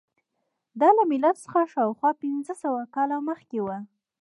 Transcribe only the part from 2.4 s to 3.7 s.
سوه کاله مخکې